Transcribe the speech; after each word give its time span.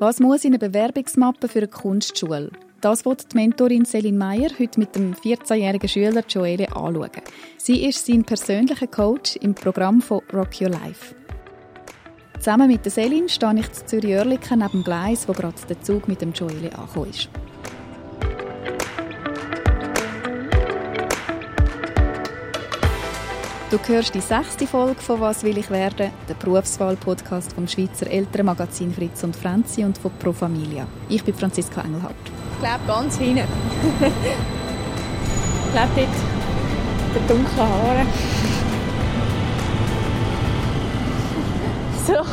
Was 0.00 0.20
muss 0.20 0.44
in 0.44 0.52
eine 0.52 0.60
Bewerbungsmappe 0.60 1.48
für 1.48 1.58
eine 1.58 1.66
Kunstschule? 1.66 2.52
Das 2.80 3.04
wird 3.04 3.32
die 3.32 3.36
Mentorin 3.36 3.84
Selin 3.84 4.16
Meyer 4.16 4.50
heute 4.56 4.78
mit 4.78 4.94
dem 4.94 5.12
14-jährigen 5.12 5.88
Schüler 5.88 6.22
Joele 6.28 6.68
anschauen. 6.68 7.10
Sie 7.56 7.84
ist 7.84 8.06
sein 8.06 8.22
persönlicher 8.22 8.86
Coach 8.86 9.34
im 9.34 9.56
Programm 9.56 10.00
von 10.00 10.20
Rock 10.32 10.60
Your 10.60 10.68
Life. 10.68 11.16
Zusammen 12.38 12.68
mit 12.68 12.88
Selin 12.88 13.28
stehe 13.28 13.58
ich 13.58 13.66
in 13.66 13.86
Zürich-Oerlikon 13.88 14.60
neben 14.60 14.70
dem 14.70 14.84
Gleis, 14.84 15.26
wo 15.26 15.32
gerade 15.32 15.60
der 15.68 15.80
Zug 15.82 16.06
mit 16.06 16.20
dem 16.20 16.32
Joele 16.32 16.72
angekommen 16.78 17.10
ist. 17.10 17.28
Du 23.70 23.78
hörst 23.86 24.14
die 24.14 24.22
sechste 24.22 24.66
Folge 24.66 24.98
von 25.02 25.20
«Was 25.20 25.42
will 25.42 25.58
ich 25.58 25.68
werden?» 25.68 26.10
der 26.26 26.34
Berufswahl-Podcast 26.42 27.52
vom 27.52 27.68
Schweizer 27.68 28.06
Elternmagazin 28.06 28.94
«Fritz 28.94 29.22
und 29.24 29.36
Franzi» 29.36 29.84
und 29.84 29.98
von 29.98 30.10
«Pro 30.18 30.32
Familia». 30.32 30.86
Ich 31.10 31.22
bin 31.22 31.34
Franziska 31.34 31.82
Engelhardt. 31.82 32.14
Ich 32.54 32.60
glaube 32.60 32.80
ganz 32.86 33.18
hinten. 33.18 33.44
ich 35.66 35.72
glaube 35.74 35.90
dort 35.96 36.08
der 37.14 37.36
dunkle 37.36 37.62
Haare. 37.62 38.06
so. 42.06 42.24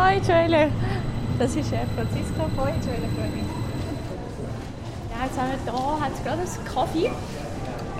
Hi 0.00 0.16
Joelle. 0.16 0.70
Das 1.38 1.54
ist 1.56 1.72
äh, 1.74 1.84
Franziska. 1.94 2.46
Hi 2.56 2.70
Joelle. 2.70 3.08
Ja, 5.10 5.26
jetzt 5.26 5.38
haben 5.38 5.50
wir 5.50 5.58
hier 5.58 6.24
gerade 6.24 6.40
einen 6.40 6.64
Kaffee, 6.74 7.10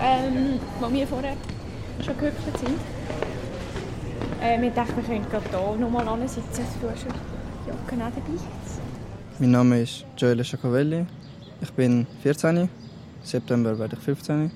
ähm, 0.01 0.59
wo 0.79 0.91
wir 0.91 1.05
vorher 1.05 1.35
schon 2.03 2.17
gehüpft 2.17 2.57
sind. 2.59 2.79
Äh, 4.41 4.61
wir 4.61 4.71
dachten, 4.71 4.95
wir 4.97 5.03
könnten 5.03 5.29
gerade 5.29 5.49
hier 5.49 5.77
nochmal 5.77 6.07
ansitzen. 6.07 6.65
Du 6.81 6.89
hast 6.89 7.03
die 7.03 7.69
Jacke 7.69 7.95
auch 7.95 7.97
dabei. 7.97 8.39
Mein 9.39 9.51
Name 9.51 9.81
ist 9.81 10.05
Joel 10.17 10.43
Schacavelli. 10.43 11.05
Ich 11.61 11.71
bin 11.73 12.05
14. 12.21 12.57
Im 12.57 12.69
September 13.23 13.77
werde 13.77 13.95
ich 13.97 14.03
15. 14.03 14.51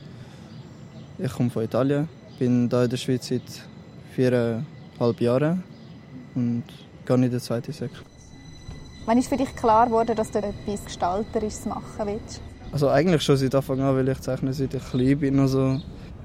Ich 1.17 1.31
komme 1.33 1.49
von 1.49 1.64
Italien. 1.64 2.08
Bin 2.38 2.69
hier 2.69 2.83
in 2.83 2.89
der 2.89 2.97
Schweiz 2.97 3.27
seit 3.27 3.42
viereinhalb 4.16 5.19
Jahren 5.19 5.64
und 6.36 6.64
gehe 7.05 7.16
in 7.16 7.30
den 7.30 7.39
zweiten 7.39 7.73
Sek. 7.73 7.92
Wann 9.05 9.17
ist 9.17 9.27
für 9.27 9.38
dich 9.38 9.55
klar 9.55 9.88
geworden, 9.88 10.16
dass 10.16 10.31
du 10.31 10.39
etwas 10.39 10.86
Gestalterisches 10.86 11.66
machen 11.66 12.05
willst? 12.05 12.42
Also 12.71 12.89
eigentlich 12.89 13.23
schon 13.23 13.38
seit 13.38 13.55
Anfang 13.55 13.81
an, 13.81 13.95
weil 13.95 14.08
ich 14.08 14.19
zeichne 14.21 14.53
seit 14.53 14.73
ich 14.73 14.89
klein 14.92 15.17
bin. 15.17 15.39
Also 15.39 15.81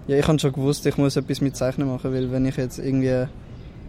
ja, 0.07 0.19
ich 0.19 0.29
habe 0.29 0.39
schon 0.39 0.53
gewusst, 0.53 0.85
ich 0.87 0.99
muss 0.99 1.17
etwas 1.17 1.41
mit 1.41 1.57
Zeichnen 1.57 1.89
machen, 1.89 2.13
weil 2.13 2.31
wenn 2.31 2.45
ich 2.47 2.57
jetzt 2.57 2.79
irgendwie 2.79 3.27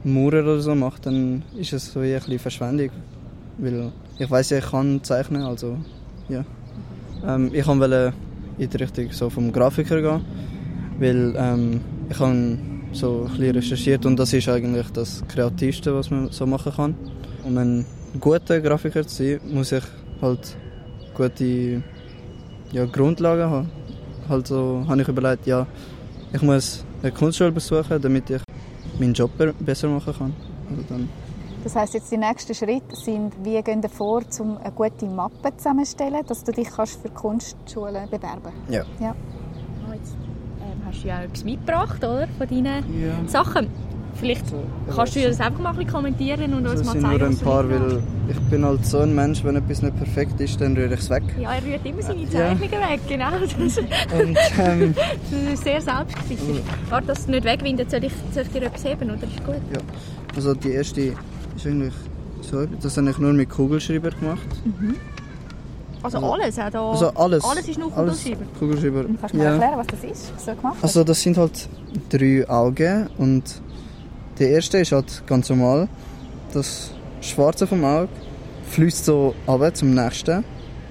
Mauer 0.04 0.34
oder 0.34 0.60
so 0.60 0.76
mache, 0.76 1.02
dann 1.02 1.44
ist 1.58 1.74
es 1.74 1.92
so 1.92 2.00
ein 2.00 2.14
bisschen 2.14 2.40
Verschwendung. 2.40 2.90
Weil 3.58 3.92
ich 4.20 4.30
weiß 4.30 4.52
ja, 4.52 4.60
ich 4.60 4.70
kann 4.70 5.04
zeichnen, 5.04 5.44
also 5.44 5.78
ja. 6.30 6.46
Ähm, 7.26 7.52
ich 7.54 7.66
wollte 7.68 8.14
in 8.58 8.70
die 8.70 8.78
Richtung 8.78 9.12
so 9.12 9.30
vom 9.30 9.52
Grafiker 9.52 10.02
gehen, 10.02 10.22
weil 11.00 11.34
ähm, 11.38 11.82
ich 12.10 12.20
habe 12.20 12.58
so 12.94 13.24
ein 13.26 13.38
bisschen 13.38 13.56
recherchiert 13.56 14.06
und 14.06 14.18
das 14.18 14.32
ist 14.32 14.48
eigentlich 14.48 14.90
das 14.92 15.24
Kreativste, 15.28 15.94
was 15.94 16.10
man 16.12 16.30
so 16.32 16.46
machen 16.46 16.72
kann. 16.74 16.96
Um 17.44 17.58
ein 17.58 17.86
guter 18.20 18.62
Grafiker 18.62 19.06
zu 19.06 19.16
sein, 19.24 19.40
muss 19.52 19.72
ich 19.72 19.84
halt 20.22 20.56
gute 21.14 21.84
ja, 22.72 22.86
Grundlagen 22.86 23.50
haben. 23.50 23.70
Also 24.30 24.86
habe 24.88 25.02
ich 25.02 25.08
überlegt, 25.08 25.46
ja, 25.46 25.68
ich 26.36 26.42
muss 26.42 26.84
eine 27.02 27.12
Kunstschule 27.12 27.52
besuchen, 27.52 28.02
damit 28.02 28.30
ich 28.30 28.42
meinen 29.00 29.14
Job 29.14 29.32
besser 29.60 29.88
machen 29.88 30.14
kann. 30.14 30.34
Also 30.70 30.84
dann 30.90 31.10
das 31.64 31.76
heißt 31.76 31.96
jetzt 31.96 32.12
die 32.12 32.18
nächsten 32.18 32.54
Schritte 32.54 32.96
sind, 32.96 33.34
wie 33.44 33.60
gehen 33.64 33.82
wir 33.82 33.90
vor, 33.90 34.22
um 34.40 34.58
eine 34.58 34.72
gute 34.72 35.08
Mappe 35.08 35.52
zusammenzustellen, 35.58 36.24
dass 36.28 36.44
du 36.44 36.52
dich 36.52 36.70
kannst 36.70 37.02
für 37.02 37.10
Kunstschulen 37.10 38.08
bewerben 38.08 38.54
Ja. 38.70 38.84
ja. 39.00 39.16
Oh, 39.90 39.94
jetzt 39.94 40.14
ähm, 40.62 40.82
hast 40.86 41.04
du 41.04 41.08
ja 41.08 41.24
etwas 41.24 41.44
mitgebracht, 41.44 42.04
oder? 42.04 42.28
Von 42.38 42.48
deinen 42.48 42.84
ja. 43.02 43.28
Sachen. 43.28 43.68
Vielleicht 44.16 44.46
kannst 44.96 45.16
du 45.16 45.22
das 45.22 45.42
einfach 45.42 45.60
mal 45.60 45.78
ein 45.78 45.88
kommentieren 45.88 46.54
und 46.54 46.66
uns 46.66 46.84
mal 46.86 46.94
sind 46.94 47.02
zeigen, 47.02 47.20
nur 47.20 47.28
ein 47.28 47.38
paar, 47.38 47.70
weil 47.70 48.02
ich 48.30 48.40
bin 48.50 48.64
halt 48.64 48.86
so 48.86 49.00
ein 49.00 49.14
Mensch, 49.14 49.44
wenn 49.44 49.58
etwas 49.58 49.82
nicht 49.82 49.98
perfekt 49.98 50.40
ist, 50.40 50.60
dann 50.62 50.76
rühre 50.76 50.94
ich 50.94 51.02
es 51.02 51.10
weg. 51.10 51.24
Ja, 51.40 51.54
er 51.54 51.64
rührt 51.64 51.86
immer 51.86 52.02
seine 52.02 52.30
Zeichnungen 52.30 52.72
ja. 52.72 52.90
weg, 52.90 53.02
genau. 53.08 53.32
Das, 53.32 53.78
und, 53.78 54.38
ähm, 54.60 54.96
das 55.32 55.54
ist 55.54 55.64
sehr 55.64 55.82
selbstkritisch. 55.82 56.62
Warte, 56.90 57.08
dass 57.08 57.20
es 57.20 57.28
nicht 57.28 57.44
wegwindet, 57.44 57.92
soll 57.92 58.06
ich, 58.06 58.14
soll 58.34 58.44
ich 58.44 58.50
dir 58.50 58.64
etwas 58.64 58.86
heben, 58.86 59.12
oder? 59.12 59.24
Ist 59.24 59.46
gut? 59.46 59.56
Ja. 59.74 59.80
Also 60.36 60.54
die 60.54 60.72
erste 60.72 61.02
ist 61.02 61.66
eigentlich 61.66 61.94
so, 62.42 62.66
das 62.66 62.96
habe 62.98 63.10
ich 63.10 63.18
nur 63.18 63.34
mit 63.34 63.50
Kugelschreiber 63.50 64.12
gemacht. 64.12 64.48
Mhm. 64.64 64.96
Also, 66.02 66.18
also 66.18 66.34
alles? 66.34 66.60
Auch 66.60 66.70
da, 66.70 66.92
also 66.92 67.10
alles. 67.16 67.44
Alles 67.44 67.68
ist 67.68 67.80
nur 67.80 67.92
Kugelschreiber? 67.92 68.46
Kugelschreiber. 68.60 69.00
Und 69.00 69.20
kannst 69.20 69.34
du 69.34 69.38
mir 69.40 69.44
ja. 69.44 69.52
erklären, 69.54 69.78
was 69.78 69.88
das 69.88 70.04
ist, 70.04 70.34
was 70.36 70.46
du 70.46 70.56
gemacht 70.56 70.76
hast? 70.76 70.84
Also 70.84 71.04
das 71.04 71.22
sind 71.22 71.38
halt 71.38 71.68
drei 72.10 72.48
Augen 72.48 73.10
und 73.18 73.62
der 74.40 74.50
erste 74.50 74.80
ist 74.80 74.92
halt 74.92 75.24
ganz 75.28 75.50
normal. 75.50 75.88
Das 76.54 76.92
Schwarze 77.22 77.68
vom 77.68 77.84
Auge 77.84 78.10
fließt 78.70 79.06
so 79.06 79.34
runter 79.48 79.74
zum 79.74 79.94
nächsten, 79.94 80.44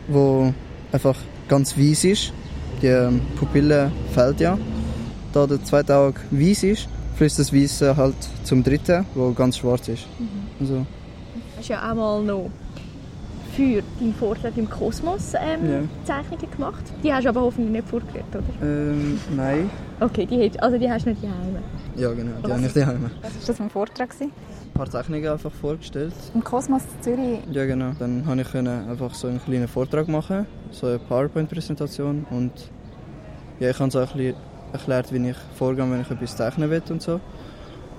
wo 0.09 0.53
einfach 0.93 1.17
ganz 1.49 1.77
weiß 1.77 2.05
ist. 2.05 2.33
Die 2.83 2.87
ähm, 2.87 3.21
Pupille 3.37 3.91
fällt 4.13 4.41
ja. 4.41 4.59
Da 5.33 5.47
der 5.47 5.63
zweite 5.65 5.97
Auge 5.97 6.21
weiß 6.31 6.65
ist, 6.65 6.89
fließt 7.17 7.39
das 7.39 7.53
Weiße 7.53 7.97
halt 7.97 8.17
zum 8.45 8.63
dritten, 8.63 9.05
wo 9.15 9.33
ganz 9.33 9.59
schwarz 9.59 9.89
ist. 9.89 10.07
Mhm. 10.19 10.29
Also. 10.61 10.87
Hast 11.57 11.69
ja 11.69 11.91
auch 11.91 11.95
mal 11.95 12.23
noch 12.23 12.51
für 13.55 13.83
deinen 14.01 14.15
Vortrag 14.15 14.57
im 14.57 14.69
Kosmos 14.69 15.33
ähm, 15.35 15.71
ja. 15.71 15.81
Zeichnungen 16.05 16.51
gemacht. 16.51 16.83
Die 17.03 17.13
hast 17.13 17.25
du 17.25 17.29
aber 17.29 17.43
hoffentlich 17.43 17.73
nicht 17.73 17.89
vorgeführt, 17.89 18.25
oder? 18.33 18.67
Ähm, 18.67 19.21
nein. 19.37 19.71
Okay, 20.01 20.27
die, 20.27 20.49
hast, 20.49 20.63
also 20.63 20.77
die 20.77 20.91
hast 20.91 21.07
du 21.07 21.11
nicht 21.11 21.23
daheim? 21.23 21.57
Ja, 21.97 22.13
genau, 22.13 22.33
die 22.45 22.53
habe 22.53 22.67
ich 22.67 22.73
daheim. 22.73 23.11
Was 23.23 23.35
war 23.35 23.41
das 23.47 23.57
für 23.57 23.63
ein 23.63 23.71
Vortrag? 23.71 24.11
Gewesen? 24.11 24.33
Ein 24.33 24.73
paar 24.73 24.91
Zeichnungen 24.91 25.29
einfach 25.29 25.53
vorgestellt. 25.53 26.15
Im 26.35 26.43
Kosmos 26.43 26.83
Zürich? 27.01 27.39
Ja, 27.53 27.65
genau. 27.65 27.93
Dann 27.99 28.25
konnte 28.25 28.43
ich 28.43 28.55
einfach 28.55 29.15
so 29.15 29.29
einen 29.29 29.41
kleinen 29.43 29.69
Vortrag 29.69 30.09
machen, 30.09 30.47
so 30.73 30.89
eine 30.89 30.99
PowerPoint-Präsentation 30.99 32.27
und 32.31 32.53
ja, 33.61 33.71
ich 33.71 33.79
habe 33.79 33.91
so 33.91 34.01
ein 34.01 34.07
bisschen 34.07 34.35
erklärt, 34.73 35.13
wie 35.13 35.29
ich 35.29 35.37
vorgehe, 35.55 35.89
wenn 35.89 36.01
ich 36.01 36.11
etwas 36.11 36.37
zeichnen 36.37 36.69
will 36.71 36.83
und 36.91 37.01
so. 37.01 37.21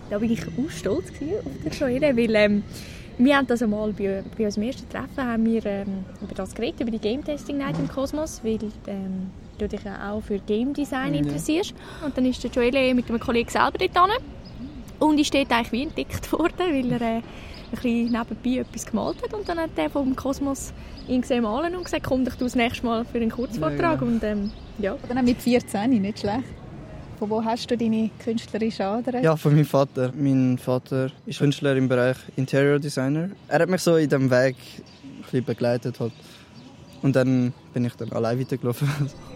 Da 0.10 0.18
war 0.18 0.24
ich 0.24 0.46
auch 0.46 0.70
stolz 0.70 1.10
auf 1.10 1.18
den 1.18 1.72
Joelle, 1.72 2.16
weil 2.16 2.36
ähm, 2.36 2.64
wir 3.18 3.38
haben 3.38 3.48
das 3.48 3.64
einmal 3.64 3.94
bei, 3.94 4.24
bei 4.38 4.46
unserem 4.46 4.68
ersten 4.68 4.90
Treffen 4.90 5.24
haben 5.26 5.46
wir, 5.46 5.66
ähm, 5.66 6.04
über 6.22 6.36
das 6.36 6.54
geredet, 6.54 6.82
über 6.82 6.92
die 6.92 7.00
Game 7.00 7.24
Testing 7.24 7.58
Night 7.58 7.80
im 7.80 7.88
Kosmos, 7.88 8.42
weil 8.44 8.60
ähm, 8.88 9.32
du 9.58 9.68
dich 9.68 9.82
auch 9.86 10.22
für 10.22 10.40
Game 10.40 10.74
Design 10.74 11.14
ja. 11.14 11.22
interessierst. 11.22 11.74
Und 12.04 12.18
dann 12.18 12.26
ist 12.26 12.44
der 12.44 12.52
Joelle 12.52 12.94
mit 12.94 13.10
einem 13.10 13.20
Kollegen 13.20 13.50
selber 13.50 13.78
dort 13.78 13.94
hin. 13.94 14.26
Und 15.00 15.20
ich 15.20 15.28
steht 15.28 15.52
eigentlich 15.52 15.72
wie 15.72 15.84
entdeckt 15.84 16.32
worden, 16.32 16.54
weil 16.58 16.92
er 16.92 17.02
äh, 17.02 17.16
ein 17.16 17.24
bisschen 17.72 18.12
nebenbei 18.12 18.62
etwas 18.62 18.86
gemalt 18.86 19.22
hat. 19.24 19.34
Und 19.34 19.48
dann 19.48 19.60
hat 19.60 19.78
der 19.78 19.90
vom 19.90 20.16
Kosmos 20.16 20.74
ihn 21.08 21.22
gesehen 21.22 21.44
malen 21.44 21.76
und 21.76 21.84
gesagt, 21.84 22.04
komm 22.04 22.26
doch 22.26 22.36
du 22.36 22.46
das 22.46 22.56
nächste 22.56 22.86
Mal 22.86 23.06
für 23.06 23.18
einen 23.18 23.32
Kurzvortrag. 23.32 23.80
Ja, 23.80 23.96
genau. 23.96 24.12
und, 24.12 24.24
ähm, 24.24 24.52
ja. 24.78 24.96
Dann 25.08 25.24
mit 25.26 25.42
14, 25.42 25.90
nicht 26.02 26.20
schlecht. 26.20 26.44
Von 27.20 27.30
wo 27.30 27.44
hast 27.44 27.72
du 27.72 27.78
deine 27.78 28.10
künstlerische 28.20 28.86
Ader? 28.86 29.22
Ja, 29.22 29.38
von 29.38 29.54
meinem 29.54 29.66
Vater. 29.66 30.12
Mein 30.16 30.58
Vater 30.58 31.12
ist 31.26 31.40
Künstler 31.40 31.76
im 31.78 31.88
Bereich 31.88 32.18
Interior 32.36 32.78
Designer. 32.78 33.30
Er 33.48 33.60
hat 33.60 33.70
mich 33.70 33.82
so 33.82 33.96
in 33.96 34.10
diesem 34.10 34.30
Weg 34.30 34.56
ein 34.58 35.22
bisschen 35.22 35.46
begleitet. 35.46 36.00
Halt. 36.00 36.12
Und 37.02 37.16
dann 37.16 37.54
bin 37.74 37.86
ich 37.86 37.96
dann 37.96 38.12
allein 38.12 38.40
weitergelaufen. 38.40 38.90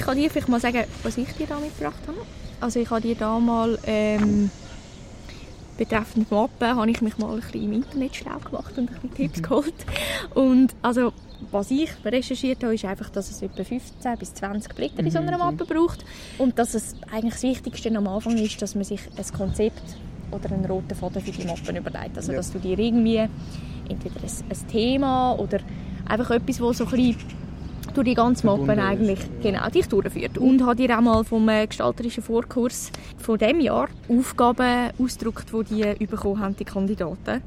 ich 0.00 0.06
kann 0.06 0.16
dir 0.16 0.30
vielleicht 0.30 0.48
mal 0.48 0.60
sagen, 0.60 0.84
was 1.02 1.18
ich 1.18 1.30
dir 1.34 1.46
da 1.46 1.60
mitgebracht 1.60 2.00
habe. 2.06 2.18
Also 2.58 2.80
ich 2.80 2.88
habe 2.88 3.02
dir 3.02 3.14
da 3.14 3.38
mal 3.38 3.78
ähm, 3.86 4.50
betreffend 5.76 6.30
Mappen 6.30 6.74
habe 6.74 6.90
ich 6.90 7.02
mich 7.02 7.18
mal 7.18 7.34
ein 7.34 7.40
bisschen 7.40 7.64
im 7.64 7.72
Internet 7.74 8.16
schlau 8.16 8.38
gemacht 8.38 8.78
und 8.78 8.88
ein 8.88 8.94
bisschen 8.94 9.14
Tipps 9.14 9.38
mhm. 9.38 9.42
geholt. 9.42 9.74
Und 10.34 10.74
also 10.80 11.12
was 11.50 11.70
ich 11.70 11.90
recherchiert 12.02 12.62
habe, 12.62 12.74
ist 12.74 12.84
einfach, 12.86 13.10
dass 13.10 13.30
es 13.30 13.42
etwa 13.42 13.62
15 13.62 14.18
bis 14.18 14.32
20 14.34 14.74
Blätter 14.74 15.00
in 15.00 15.10
so 15.10 15.18
einer 15.18 15.32
mhm, 15.32 15.38
Mappe 15.56 15.66
braucht 15.66 16.02
und 16.38 16.58
dass 16.58 16.72
es 16.72 16.94
eigentlich 17.12 17.34
das 17.34 17.42
Wichtigste 17.42 17.94
am 17.94 18.06
Anfang 18.06 18.38
ist, 18.38 18.60
dass 18.62 18.74
man 18.74 18.84
sich 18.84 19.00
ein 19.16 19.36
Konzept 19.36 19.82
oder 20.30 20.50
einen 20.50 20.64
roten 20.64 20.94
Faden 20.94 21.22
für 21.22 21.30
die 21.30 21.46
Mappen 21.46 21.76
überlegt. 21.76 22.16
Also, 22.16 22.32
ja. 22.32 22.38
dass 22.38 22.52
du 22.52 22.58
dir 22.58 22.78
irgendwie 22.78 23.28
entweder 23.88 24.20
ein, 24.22 24.30
ein, 24.48 24.68
Thema 24.68 25.32
oder 25.32 25.58
einfach 26.06 26.30
etwas, 26.30 26.60
wo 26.60 26.72
so 26.72 26.84
ein 26.84 26.90
bisschen 26.90 27.39
durch 27.94 28.06
die 28.06 28.14
ganze 28.14 28.46
Mappe 28.46 28.70
eigentlich 28.72 29.18
genau, 29.42 29.68
dich 29.68 29.86
durchführt. 29.88 30.38
Und 30.38 30.64
habe 30.64 30.76
dir 30.76 30.96
auch 30.96 31.02
mal 31.02 31.24
vom 31.24 31.48
äh, 31.48 31.66
gestalterischen 31.66 32.22
Vorkurs 32.22 32.90
von 33.18 33.38
diesem 33.38 33.60
Jahr 33.60 33.88
Aufgaben 34.08 34.90
ausgedruckt, 34.98 35.46
die 35.70 35.94
die 35.98 36.06
bekommen 36.06 36.40
haben, 36.40 36.56
die 36.56 36.64
Kandidaten. 36.64 37.42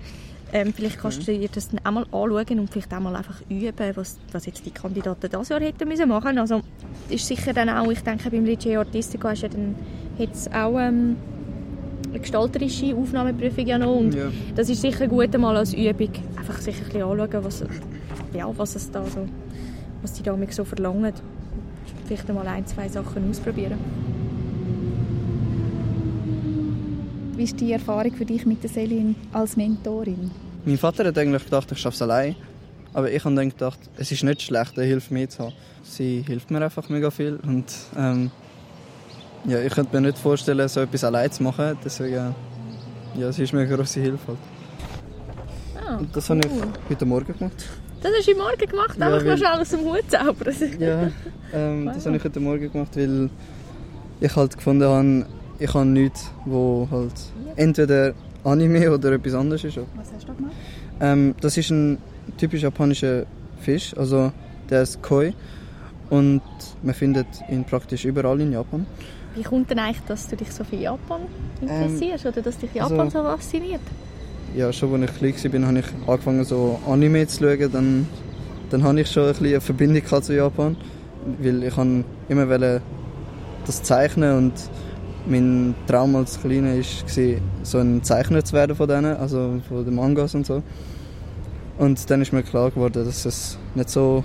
Ähm, 0.56 0.72
vielleicht 0.72 1.00
kannst 1.00 1.28
du 1.28 1.36
dir 1.36 1.50
das 1.52 1.70
dann 1.70 1.80
auch 1.84 1.92
mal 1.92 2.04
anschauen 2.12 2.60
und 2.60 2.70
vielleicht 2.72 2.94
auch 2.94 3.00
mal 3.00 3.16
einfach 3.16 3.42
üben, 3.50 3.74
was, 3.96 4.20
was 4.32 4.46
jetzt 4.46 4.64
die 4.64 4.70
Kandidaten 4.72 5.28
dieses 5.28 5.50
Jahr 5.50 5.60
hätten 5.60 5.88
müssen 5.88 6.08
machen. 6.08 6.38
Also 6.38 6.62
ist 7.10 7.26
sicher 7.26 7.54
dann 7.54 7.70
auch, 7.70 7.90
ich 7.92 8.02
denke 8.02 8.30
beim 8.30 8.46
Liceo 8.46 8.82
Artistico 8.82 9.30
hast 9.30 9.42
du 9.42 9.48
ja 9.48 9.54
dann 9.54 9.76
jetzt 10.20 10.54
auch 10.54 10.78
ähm, 10.80 11.16
eine 12.10 12.20
gestalterische 12.20 12.96
Aufnahmeprüfung 12.96 13.66
ja 13.66 13.80
noch 13.80 13.96
und 13.96 14.14
Ja. 14.14 14.26
das 14.56 14.70
ist 14.70 14.82
sicher 14.82 15.08
gut 15.08 15.34
einmal 15.34 15.58
als 15.58 15.74
Übung, 15.74 16.10
einfach 16.38 16.60
sich 16.62 16.78
ein 16.78 16.84
bisschen 16.86 17.02
anschauen, 17.02 17.44
was, 17.44 17.64
ja, 18.36 18.48
was 18.56 18.76
es 18.76 18.92
da 18.92 19.04
so, 19.06 19.28
was 20.04 20.14
die 20.14 20.24
damit 20.24 20.54
so 20.54 20.64
verlangen. 20.66 21.14
Vielleicht 22.06 22.30
einmal 22.30 22.48
ein, 22.48 22.68
zwei 22.68 22.88
Sachen 22.90 23.30
ausprobieren. 23.30 23.80
Wie 27.36 27.44
ist 27.44 27.60
die 27.60 27.72
Erfahrung 27.72 28.14
für 28.14 28.26
dich 28.26 28.46
mit 28.46 28.62
der 28.62 28.70
Selin 28.70 29.16
als 29.32 29.58
Mentorin? 29.58 30.30
Mein 30.66 30.78
Vater 30.78 31.06
hat 31.06 31.18
eigentlich 31.18 31.44
gedacht, 31.46 31.72
ich 31.72 31.80
schaffe 31.80 31.96
es 31.96 32.02
allein. 32.02 32.36
Aber 32.94 33.12
ich 33.12 33.26
habe 33.26 33.34
dann 33.34 33.50
gedacht, 33.50 33.80
es 33.98 34.12
ist 34.12 34.24
nicht 34.24 34.44
schlecht, 34.44 34.78
eine 34.78 34.86
Hilfe 34.86 35.12
mehr 35.14 35.28
zu 35.28 35.40
haben. 35.46 35.54
Sie 35.82 36.24
hilft 36.28 36.52
mir 36.52 36.62
einfach 36.64 36.88
mega 36.90 37.10
viel. 37.10 37.40
Und 37.42 37.66
ähm, 37.98 38.30
ja, 39.46 39.60
ich 39.60 39.74
könnte 39.74 39.96
mir 39.96 40.02
nicht 40.08 40.20
vorstellen, 40.20 40.68
so 40.70 40.82
etwas 40.82 41.04
allein 41.04 41.32
zu 41.32 41.42
machen. 41.42 41.76
Deswegen, 41.84 42.36
ja, 43.18 43.32
sie 43.32 43.44
ist 43.44 43.54
mir 43.54 43.62
eine 43.62 43.76
grosse 43.76 44.00
Hilfe. 44.00 44.28
Halt. 44.28 44.38
Ah, 45.88 45.98
Und 45.98 46.16
das 46.16 46.30
habe 46.30 46.42
ich 46.42 46.52
cool. 46.52 46.68
heute 46.88 47.06
Morgen 47.06 47.34
gemacht. 47.36 47.66
Das 48.04 48.12
hast 48.18 48.28
du 48.28 48.32
heute 48.34 48.40
Morgen 48.42 48.70
gemacht, 48.72 48.98
Ja, 49.00 49.14
einfach 49.16 49.26
weil- 49.26 49.62
aus 49.62 49.70
dem 49.70 49.80
Hut 49.82 50.04
zaubern. 50.12 50.56
Ja, 50.80 51.08
ähm, 51.54 51.86
das 51.86 52.06
habe 52.06 52.18
ich 52.18 52.24
heute 52.24 52.40
Morgen 52.40 52.72
gemacht, 52.72 52.96
weil 52.96 53.30
ich 54.20 54.36
halt 54.36 54.56
gefunden 54.58 54.84
habe, 54.84 55.26
ich 55.60 55.74
habe 55.74 55.86
nichts, 55.86 56.30
wo 56.46 56.88
halt 56.92 57.14
entweder 57.56 58.14
Anime 58.44 58.92
oder 58.92 59.14
etwas 59.14 59.34
anderes 59.34 59.64
ist. 59.64 59.78
Was 59.78 60.12
hast 60.14 60.28
du 60.28 60.34
gemacht? 60.36 60.52
Ähm, 61.00 61.34
das 61.40 61.58
ist 61.58 61.70
ein 61.70 61.98
typisch 62.38 62.62
japanischer 62.64 63.26
Fisch, 63.62 63.96
also 63.98 64.32
der 64.70 64.82
ist 64.82 65.02
Koi 65.02 65.32
und 66.10 66.42
man 66.82 66.94
findet 66.94 67.28
ihn 67.50 67.64
praktisch 67.64 68.04
überall 68.06 68.40
in 68.42 68.52
Japan. 68.52 68.86
Wie 69.36 69.44
kommt 69.44 69.70
denn 69.70 69.80
eigentlich, 69.80 70.04
dass 70.08 70.28
du 70.28 70.36
dich 70.36 70.52
so 70.52 70.64
für 70.64 70.76
Japan 70.76 71.22
interessierst 71.62 72.26
oder 72.26 72.42
dass 72.42 72.58
dich 72.58 72.70
also- 72.82 72.96
Japan 72.96 73.10
so 73.10 73.24
fasziniert? 73.24 73.82
Ja, 74.56 74.72
schon 74.72 75.02
als 75.02 75.12
ich 75.12 75.18
klein 75.18 75.62
war, 75.62 75.68
habe 75.68 75.80
ich 75.80 75.86
angefangen 76.08 76.44
so 76.44 76.80
Anime 76.88 77.26
zu 77.26 77.44
schauen, 77.44 77.72
dann, 77.72 78.08
dann 78.70 78.84
habe 78.84 79.02
ich 79.02 79.10
schon 79.10 79.24
ein 79.24 79.30
bisschen 79.30 79.48
eine 79.48 79.62
Verbindung 79.62 80.22
zu 80.22 80.36
Japan, 80.36 80.78
weil 81.40 81.64
ich 81.64 81.74
immer 82.30 82.48
wollte 82.48 82.82
das 83.66 83.82
zeichnen 83.82 84.38
und 84.38 84.54
mein 85.26 85.74
Traum 85.88 86.16
als 86.16 86.40
Kleiner 86.40 86.76
war, 86.76 87.42
so 87.64 87.78
ein 87.80 88.04
Zeichner 88.04 88.44
zu 88.44 88.54
werden 88.54 88.76
von 88.76 88.88
denen, 88.88 89.18
also 89.18 89.60
von 89.68 89.86
den 89.86 89.96
Mangas 89.96 90.36
und 90.36 90.46
so. 90.46 90.62
Und 91.80 92.08
dann 92.12 92.22
ist 92.22 92.32
mir 92.32 92.44
klar 92.44 92.70
geworden, 92.70 93.06
dass 93.06 93.26
es 93.26 93.58
nicht 93.74 93.90
so, 93.90 94.24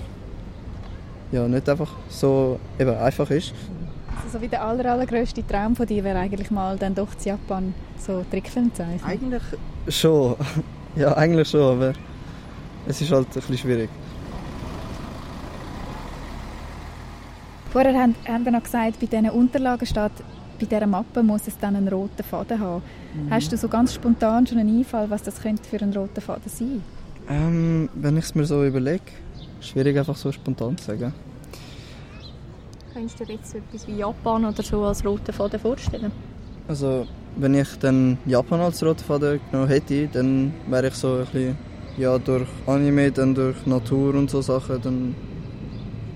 ja, 1.33 1.49
nicht 1.49 1.67
einfach 1.71 1.93
so 2.11 2.61
eben 2.79 2.95
einfach 2.97 3.31
ist. 3.31 3.55
Also 4.25 4.39
so 4.39 4.43
wie 4.43 4.49
der 4.49 4.65
aller, 4.65 4.85
allergrößte 4.93 5.47
Traum 5.47 5.77
von 5.77 5.87
dir 5.87 6.03
wäre 6.03 6.19
eigentlich 6.19 6.51
mal 6.51 6.77
dann 6.77 6.95
doch 6.95 7.15
zu 7.15 7.29
Japan 7.29 7.73
so 7.99 8.25
Trickfilm 8.31 8.75
zeichnen. 8.75 9.01
Eigentlich 9.05 9.43
schon, 9.89 10.37
ja, 10.97 11.17
eigentlich 11.17 11.49
schon, 11.49 11.77
aber 11.77 11.93
es 12.87 13.01
ist 13.01 13.13
halt 13.13 13.29
ein 13.29 13.33
bisschen 13.35 13.59
schwierig. 13.59 13.91
Vorher 17.71 17.95
haben, 18.01 18.15
haben 18.27 18.45
wir 18.45 18.53
noch 18.53 18.63
gesagt, 18.63 18.99
bei 18.99 19.07
diesen 19.07 19.31
Unterlagen 19.31 19.87
steht, 19.87 20.13
bei 20.59 20.67
dieser 20.67 20.87
Mappe 20.87 21.23
muss 21.23 21.47
es 21.47 21.59
dann 21.59 21.77
einen 21.77 21.89
roten 21.89 22.23
Faden 22.23 22.59
haben. 22.59 22.83
Hast 23.31 23.53
du 23.53 23.57
so 23.57 23.69
ganz 23.69 23.95
spontan 23.95 24.47
schon 24.47 24.59
einen 24.59 24.79
Einfall, 24.79 25.09
was 25.11 25.23
das 25.23 25.41
könnte 25.41 25.63
für 25.65 25.81
einen 25.81 25.93
roten 25.93 26.21
Faden 26.21 26.51
sein? 26.51 26.83
Ähm, 27.29 27.89
wenn 27.95 28.17
ich 28.17 28.25
es 28.25 28.35
mir 28.35 28.47
so 28.47 28.65
überlege, 28.65 29.05
schwierig 29.61 29.99
einfach 29.99 30.17
so 30.17 30.33
spontan 30.33 30.77
zu 30.79 30.87
sagen. 30.87 31.13
Könntest 32.93 33.21
du 33.21 33.25
dir 33.25 33.35
jetzt 33.35 33.51
so 33.51 33.59
etwas 33.59 33.87
wie 33.87 33.97
Japan 33.97 34.45
oder 34.45 34.63
so 34.63 34.83
als 34.83 35.05
roten 35.05 35.33
Faden 35.33 35.61
vorstellen? 35.61 36.11
Also, 36.67 37.07
wenn 37.37 37.55
ich 37.55 37.79
dann 37.79 38.19
Japan 38.27 38.61
als 38.61 38.83
roten 38.83 39.05
Faden 39.05 39.41
genommen 39.51 39.69
hätte, 39.69 40.09
dann 40.09 40.53
wäre 40.67 40.89
ich 40.89 40.95
so 40.95 41.15
ein 41.15 41.25
bisschen, 41.27 41.59
ja, 41.97 42.19
durch 42.19 42.49
Anime, 42.67 43.11
dann 43.13 43.35
durch 43.35 43.67
Natur 43.67 44.15
und 44.15 44.31
so 44.31 44.41
Sachen, 44.41 44.81
dann, 44.83 45.15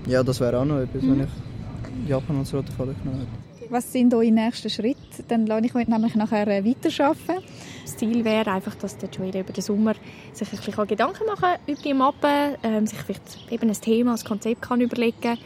ja, 0.07 0.23
das 0.23 0.39
wäre 0.39 0.59
auch 0.59 0.65
noch 0.65 0.79
etwas, 0.79 1.01
wenn 1.03 1.21
ich 1.21 2.09
Japan 2.09 2.37
als 2.37 2.53
roten 2.53 2.71
Faden 2.71 2.95
genommen 3.03 3.21
hätte. 3.21 3.71
Was 3.71 3.91
sind 3.91 4.13
eure 4.13 4.31
nächsten 4.31 4.69
Schritte? 4.69 5.23
Dann 5.27 5.47
lasse 5.47 5.65
ich 5.65 5.73
euch 5.73 5.87
nämlich 5.87 6.15
nachher 6.15 6.47
äh, 6.47 6.63
weiterarbeiten. 6.63 7.43
Das 7.83 7.97
Ziel 7.97 8.23
wäre 8.23 8.51
einfach, 8.51 8.75
dass 8.75 8.97
der 8.97 9.09
Joel 9.09 9.35
über 9.37 9.53
den 9.53 9.63
Sommer 9.63 9.93
sich 10.31 10.51
ein 10.51 10.57
bisschen 10.57 10.87
Gedanken 10.87 11.25
machen 11.25 11.41
kann 11.41 11.57
über 11.65 11.81
die 11.81 11.93
Mappe, 11.93 12.57
ähm, 12.61 12.85
sich 12.85 12.99
vielleicht 12.99 13.51
eben 13.51 13.69
ein 13.69 13.81
Thema, 13.81 14.13
ein 14.13 14.23
Konzept 14.23 14.61
kann 14.61 14.81
überlegen 14.81 15.37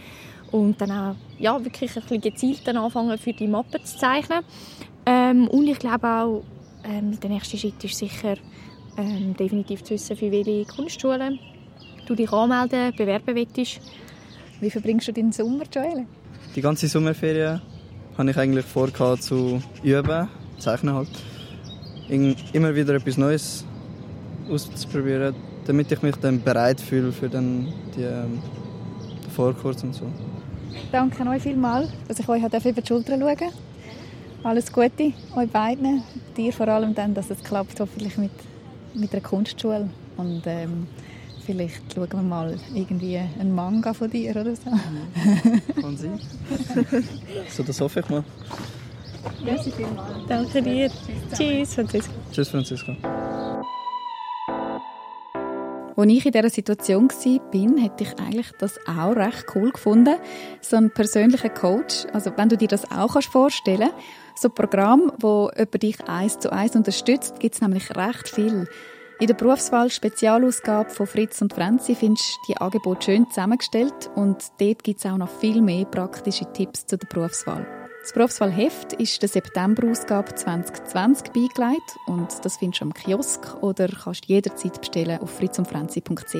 und 0.52 0.80
dann 0.80 0.92
auch 0.92 1.16
ja, 1.40 1.64
wirklich 1.64 1.96
ein 1.96 2.02
bisschen 2.02 2.22
gezielt 2.22 2.62
dann 2.66 2.78
anfangen, 2.78 3.18
für 3.18 3.34
die 3.34 3.48
Mappe 3.48 3.82
zu 3.84 3.98
zeichnen. 3.98 4.40
Ähm, 5.06 5.48
und 5.48 5.68
ich 5.68 5.80
glaube 5.80 6.08
auch, 6.08 6.44
ähm, 6.84 7.20
der 7.20 7.30
nächste 7.30 7.58
Schritt 7.58 7.84
ist 7.84 7.98
sicher 7.98 8.36
ähm, 8.98 9.36
definitiv 9.36 9.84
zu 9.84 9.94
wissen, 9.94 10.18
für 10.18 10.32
welche 10.32 10.66
Kunstschule 10.66 11.38
du 12.06 12.16
dich 12.16 12.32
anmelden, 12.32 12.94
bewerben 12.96 13.36
willst. 13.36 13.82
Wie 14.60 14.70
verbringst 14.70 15.08
du 15.08 15.14
deinen 15.14 15.32
Sommer, 15.32 15.64
Joelle? 15.72 16.06
Die 16.56 16.62
ganze 16.62 16.88
Sommerferien 16.88 17.62
habe 18.18 18.32
ich 18.32 18.38
eigentlich 18.38 18.66
vor, 18.66 18.90
zu 19.20 19.62
üben, 19.84 20.28
zeichnen 20.58 20.96
halt. 20.96 21.10
Immer 22.54 22.74
wieder 22.74 22.96
etwas 22.96 23.18
Neues 23.18 23.66
auszuprobieren, 24.50 25.36
damit 25.66 25.92
ich 25.92 26.02
mich 26.02 26.16
dann 26.16 26.42
bereit 26.42 26.82
fühle 26.82 27.12
für 27.12 27.30
dann 27.30 27.72
die, 27.96 28.08
Vorkurs 29.38 29.84
und 29.84 29.94
so. 29.94 30.06
Danke 30.92 31.30
euch 31.30 31.44
vielmals, 31.44 31.90
dass 32.08 32.18
ich 32.18 32.28
euch 32.28 32.42
über 32.44 32.82
die 32.82 32.88
Schulter 32.88 33.12
schauen 33.12 33.20
durfte. 33.20 33.46
Alles 34.44 34.72
Gute 34.72 35.14
euch 35.36 35.50
beiden. 35.52 36.02
Dir 36.36 36.52
vor 36.52 36.68
allem 36.68 36.96
dann, 36.96 37.14
dass 37.14 37.30
es 37.30 37.44
klappt, 37.44 37.80
hoffentlich 37.80 38.18
mit, 38.18 38.32
mit 38.96 39.14
einer 39.14 39.22
Kunstschule. 39.22 39.90
Und 40.18 40.42
ähm, 40.48 40.88
vielleicht 41.46 41.94
schauen 41.94 42.10
wir 42.12 42.22
mal 42.24 42.58
irgendwie 42.74 43.18
einen 43.18 43.54
Manga 43.54 43.94
von 43.94 44.10
dir 44.10 44.32
oder 44.32 44.56
so. 44.56 44.72
Kann 45.82 45.98
sein. 45.98 46.20
so, 47.50 47.62
das 47.62 47.80
hoffe 47.80 48.00
ich 48.00 48.10
mal. 48.10 48.24
Danke 50.28 50.62
dir. 50.64 50.90
Tschüss, 51.32 51.76
Franziska. 51.76 52.14
Tschüss, 52.32 52.50
Franziska. 52.50 52.96
Als 55.98 56.12
ich 56.12 56.26
in 56.28 56.32
dieser 56.32 56.50
Situation 56.52 57.10
war, 57.10 57.82
hätte 57.82 58.04
ich 58.04 58.20
eigentlich 58.20 58.52
das 58.60 58.80
auch 58.88 59.16
recht 59.16 59.48
cool 59.56 59.72
gefunden. 59.72 60.16
So 60.62 60.78
ein 60.78 60.92
persönlicher 60.92 61.50
Coach. 61.50 62.06
Also 62.14 62.32
wenn 62.36 62.50
du 62.50 62.56
dir 62.56 62.68
das 62.68 62.92
auch 62.92 63.14
kannst 63.14 63.30
vorstellen 63.30 63.90
so 64.36 64.50
ein 64.50 64.54
Programm, 64.54 65.12
jemand 65.20 65.82
dich 65.82 66.08
eins 66.08 66.38
zu 66.38 66.52
eins 66.52 66.76
unterstützt, 66.76 67.40
gibt 67.40 67.56
es 67.56 67.62
nämlich 67.62 67.96
recht 67.96 68.30
viel. 68.30 68.68
In 69.20 69.26
der 69.26 69.34
Berufswahl-Spezialausgabe 69.34 70.92
von 70.92 71.08
Fritz 71.08 71.42
und 71.42 71.54
Franzi 71.54 71.96
findest 71.96 72.38
du 72.46 72.54
die 72.54 72.58
Angebote 72.58 73.06
schön 73.06 73.28
zusammengestellt 73.32 74.12
und 74.14 74.38
dort 74.60 74.84
gibt 74.84 75.00
es 75.00 75.06
auch 75.08 75.18
noch 75.18 75.30
viel 75.40 75.64
mehr 75.64 75.86
praktische 75.86 76.46
Tipps 76.54 76.86
zu 76.86 77.00
der 77.00 77.08
Berufswahl. 77.08 77.77
Das 78.08 78.14
Berufswahlheft 78.14 78.94
ist 78.94 79.22
der 79.22 79.28
September-Ausgabe 79.28 80.34
2020 80.34 81.34
beigelegt 81.34 81.98
und 82.06 82.30
das 82.42 82.56
findest 82.56 82.80
du 82.80 82.86
am 82.86 82.94
Kiosk 82.94 83.62
oder 83.62 83.90
kannst 83.90 84.28
jederzeit 84.28 84.80
bestellen 84.80 85.20
auf 85.20 85.30
fritzundfranzi.ch. 85.32 86.36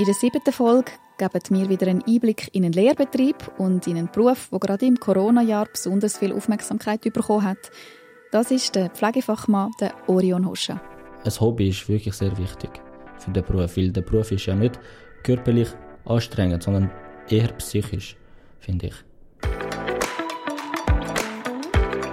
In 0.00 0.04
der 0.04 0.14
siebten 0.14 0.52
Folge 0.52 0.90
geben 1.16 1.42
wir 1.50 1.68
wieder 1.68 1.86
einen 1.86 2.02
Einblick 2.04 2.52
in 2.56 2.64
einen 2.64 2.72
Lehrbetrieb 2.72 3.36
und 3.56 3.86
in 3.86 3.98
einen 3.98 4.10
Beruf, 4.10 4.48
der 4.50 4.58
gerade 4.58 4.86
im 4.86 4.98
Corona-Jahr 4.98 5.68
besonders 5.72 6.18
viel 6.18 6.32
Aufmerksamkeit 6.32 7.02
bekommen 7.02 7.44
hat. 7.44 7.70
Das 8.32 8.50
ist 8.50 8.74
der 8.74 8.90
Pflegefachmann 8.90 9.70
der 9.80 9.92
Orion 10.08 10.44
Hoscha. 10.44 10.80
ein 11.22 11.40
Hobby 11.40 11.68
ist 11.68 11.88
wirklich 11.88 12.14
sehr 12.14 12.36
wichtig 12.36 12.70
für 13.18 13.30
den 13.30 13.44
Beruf, 13.44 13.76
weil 13.76 13.92
der 13.92 14.02
Beruf 14.02 14.32
ist 14.32 14.46
ja 14.46 14.56
nicht 14.56 14.80
körperlich 15.22 15.68
anstrengend, 16.04 16.64
sondern 16.64 16.90
eher 17.30 17.48
psychisch, 17.52 18.16
finde 18.60 18.88
ich. 18.88 18.94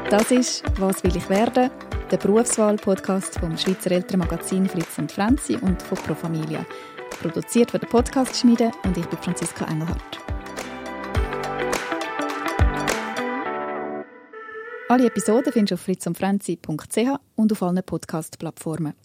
Das 0.09 0.31
ist 0.31 0.63
«Was 0.79 1.03
will 1.03 1.15
ich 1.15 1.29
werden?» 1.29 1.71
der 2.11 2.17
Berufswahl-Podcast 2.17 3.39
vom 3.39 3.57
Schweizer 3.57 3.91
Elternmagazin 3.91 4.67
Fritz 4.67 4.97
und 4.97 5.11
Franzi 5.11 5.57
und 5.57 5.81
von 5.81 5.97
Pro 5.97 6.13
Familia. 6.13 6.65
Produziert 7.21 7.71
von 7.71 7.79
der 7.79 7.87
Podcast-Schmiede 7.87 8.71
und 8.83 8.95
ich 8.97 9.05
bin 9.07 9.17
Franziska 9.19 9.65
Engelhardt. 9.65 10.19
Alle 14.87 15.07
Episoden 15.07 15.51
findest 15.51 15.71
du 15.71 15.75
auf 15.75 15.81
fritzundfranzi.ch 15.81 17.19
und 17.35 17.51
auf 17.51 17.63
allen 17.63 17.83
Podcast-Plattformen. 17.83 18.93